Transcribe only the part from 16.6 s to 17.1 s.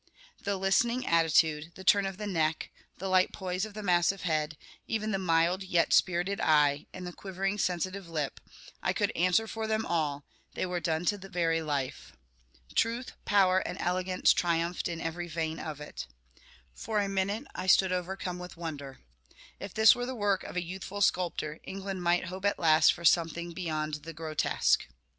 For a